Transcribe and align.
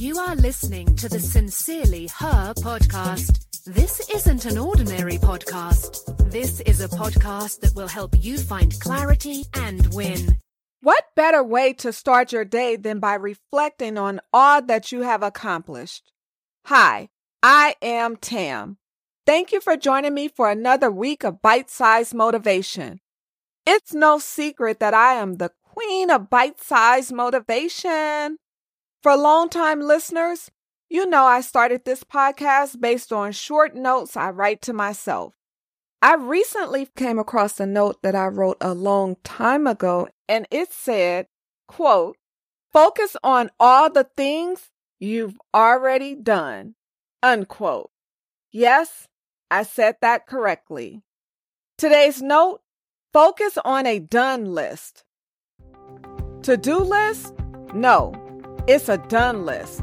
You 0.00 0.18
are 0.18 0.34
listening 0.34 0.96
to 0.96 1.10
the 1.10 1.20
Sincerely 1.20 2.08
Her 2.16 2.54
podcast. 2.54 3.64
This 3.66 4.08
isn't 4.08 4.46
an 4.46 4.56
ordinary 4.56 5.18
podcast. 5.18 6.30
This 6.30 6.60
is 6.60 6.80
a 6.80 6.88
podcast 6.88 7.60
that 7.60 7.74
will 7.74 7.86
help 7.86 8.14
you 8.18 8.38
find 8.38 8.80
clarity 8.80 9.44
and 9.52 9.92
win. 9.92 10.38
What 10.80 11.04
better 11.16 11.44
way 11.44 11.74
to 11.74 11.92
start 11.92 12.32
your 12.32 12.46
day 12.46 12.76
than 12.76 12.98
by 12.98 13.12
reflecting 13.12 13.98
on 13.98 14.22
all 14.32 14.62
that 14.62 14.90
you 14.90 15.02
have 15.02 15.22
accomplished? 15.22 16.10
Hi, 16.64 17.10
I 17.42 17.74
am 17.82 18.16
Tam. 18.16 18.78
Thank 19.26 19.52
you 19.52 19.60
for 19.60 19.76
joining 19.76 20.14
me 20.14 20.28
for 20.28 20.50
another 20.50 20.90
week 20.90 21.24
of 21.24 21.42
bite 21.42 21.68
sized 21.68 22.14
motivation. 22.14 23.00
It's 23.66 23.92
no 23.92 24.18
secret 24.18 24.80
that 24.80 24.94
I 24.94 25.16
am 25.16 25.34
the 25.34 25.50
queen 25.62 26.10
of 26.10 26.30
bite 26.30 26.58
sized 26.58 27.12
motivation. 27.12 28.38
For 29.02 29.16
longtime 29.16 29.80
listeners, 29.80 30.50
you 30.90 31.06
know 31.06 31.24
I 31.24 31.40
started 31.40 31.86
this 31.86 32.04
podcast 32.04 32.78
based 32.82 33.14
on 33.14 33.32
short 33.32 33.74
notes 33.74 34.14
I 34.14 34.28
write 34.28 34.60
to 34.62 34.74
myself. 34.74 35.32
I 36.02 36.16
recently 36.16 36.86
came 36.96 37.18
across 37.18 37.58
a 37.60 37.64
note 37.64 38.02
that 38.02 38.14
I 38.14 38.26
wrote 38.26 38.58
a 38.60 38.74
long 38.74 39.16
time 39.24 39.66
ago 39.66 40.08
and 40.28 40.46
it 40.50 40.70
said, 40.70 41.28
quote, 41.66 42.18
focus 42.74 43.16
on 43.24 43.50
all 43.58 43.90
the 43.90 44.06
things 44.18 44.68
you've 44.98 45.38
already 45.54 46.14
done, 46.14 46.74
unquote. 47.22 47.90
Yes, 48.52 49.08
I 49.50 49.62
said 49.62 49.96
that 50.02 50.26
correctly. 50.26 51.00
Today's 51.78 52.20
note, 52.20 52.60
focus 53.14 53.56
on 53.64 53.86
a 53.86 53.98
done 53.98 54.54
list. 54.54 55.04
To-do 56.42 56.80
list? 56.80 57.34
No, 57.72 58.12
it's 58.70 58.88
a 58.88 58.98
done 58.98 59.44
list. 59.44 59.82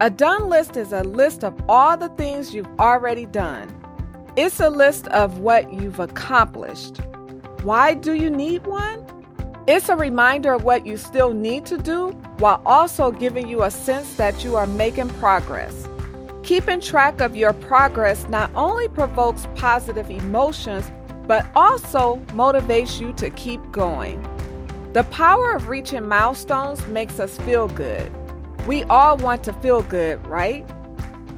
A 0.00 0.10
done 0.10 0.48
list 0.48 0.76
is 0.76 0.92
a 0.92 1.04
list 1.04 1.44
of 1.44 1.54
all 1.68 1.96
the 1.96 2.08
things 2.08 2.52
you've 2.52 2.80
already 2.80 3.24
done. 3.24 3.72
It's 4.34 4.58
a 4.58 4.68
list 4.68 5.06
of 5.08 5.38
what 5.38 5.72
you've 5.72 6.00
accomplished. 6.00 6.96
Why 7.62 7.94
do 7.94 8.14
you 8.14 8.28
need 8.28 8.66
one? 8.66 9.06
It's 9.68 9.88
a 9.88 9.94
reminder 9.94 10.52
of 10.52 10.64
what 10.64 10.84
you 10.84 10.96
still 10.96 11.32
need 11.32 11.66
to 11.66 11.78
do 11.78 12.08
while 12.38 12.60
also 12.66 13.12
giving 13.12 13.46
you 13.46 13.62
a 13.62 13.70
sense 13.70 14.16
that 14.16 14.42
you 14.42 14.56
are 14.56 14.66
making 14.66 15.10
progress. 15.20 15.86
Keeping 16.42 16.80
track 16.80 17.20
of 17.20 17.36
your 17.36 17.52
progress 17.52 18.28
not 18.28 18.50
only 18.56 18.88
provokes 18.88 19.46
positive 19.54 20.10
emotions, 20.10 20.90
but 21.28 21.46
also 21.54 22.16
motivates 22.32 23.00
you 23.00 23.12
to 23.12 23.30
keep 23.30 23.60
going. 23.70 24.20
The 24.92 25.04
power 25.04 25.52
of 25.52 25.68
reaching 25.68 26.08
milestones 26.08 26.84
makes 26.88 27.20
us 27.20 27.38
feel 27.38 27.68
good. 27.68 28.10
We 28.66 28.82
all 28.84 29.16
want 29.18 29.44
to 29.44 29.52
feel 29.52 29.82
good, 29.82 30.26
right? 30.26 30.62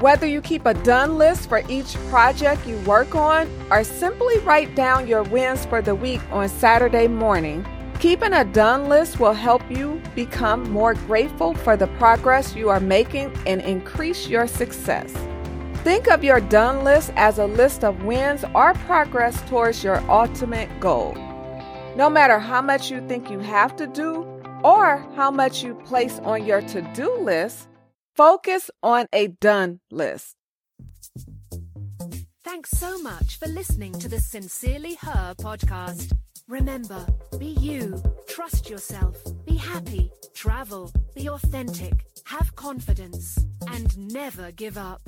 Whether 0.00 0.26
you 0.26 0.40
keep 0.40 0.66
a 0.66 0.74
done 0.74 1.16
list 1.16 1.48
for 1.48 1.62
each 1.68 1.94
project 2.10 2.66
you 2.66 2.76
work 2.78 3.14
on 3.14 3.48
or 3.70 3.84
simply 3.84 4.40
write 4.40 4.74
down 4.74 5.06
your 5.06 5.22
wins 5.22 5.64
for 5.64 5.80
the 5.80 5.94
week 5.94 6.20
on 6.32 6.48
Saturday 6.48 7.06
morning, 7.06 7.64
keeping 8.00 8.32
a 8.32 8.44
done 8.44 8.88
list 8.88 9.20
will 9.20 9.32
help 9.32 9.62
you 9.70 10.02
become 10.16 10.68
more 10.72 10.94
grateful 10.94 11.54
for 11.54 11.76
the 11.76 11.86
progress 11.98 12.56
you 12.56 12.68
are 12.68 12.80
making 12.80 13.32
and 13.46 13.60
increase 13.60 14.26
your 14.26 14.48
success. 14.48 15.14
Think 15.84 16.08
of 16.08 16.24
your 16.24 16.40
done 16.40 16.82
list 16.82 17.12
as 17.14 17.38
a 17.38 17.46
list 17.46 17.84
of 17.84 18.02
wins 18.02 18.44
or 18.56 18.74
progress 18.74 19.40
towards 19.42 19.84
your 19.84 19.98
ultimate 20.10 20.68
goal. 20.80 21.16
No 21.96 22.08
matter 22.10 22.38
how 22.38 22.62
much 22.62 22.90
you 22.90 23.06
think 23.08 23.30
you 23.30 23.40
have 23.40 23.74
to 23.76 23.86
do 23.86 24.22
or 24.62 24.98
how 25.16 25.30
much 25.30 25.62
you 25.64 25.74
place 25.74 26.18
on 26.20 26.46
your 26.46 26.60
to 26.60 26.82
do 26.94 27.12
list, 27.18 27.68
Focus 28.16 28.70
on 28.82 29.06
a 29.12 29.26
done 29.28 29.80
list. 29.90 30.36
Thanks 32.42 32.70
so 32.70 32.98
much 33.02 33.38
for 33.38 33.46
listening 33.46 33.92
to 33.98 34.08
the 34.08 34.20
Sincerely 34.20 34.94
Her 34.94 35.34
podcast. 35.38 36.16
Remember, 36.48 37.04
be 37.38 37.48
you, 37.60 38.02
trust 38.26 38.70
yourself, 38.70 39.22
be 39.44 39.56
happy, 39.56 40.10
travel, 40.32 40.90
be 41.14 41.28
authentic, 41.28 42.06
have 42.24 42.56
confidence, 42.56 43.38
and 43.68 43.98
never 43.98 44.50
give 44.52 44.78
up. 44.78 45.02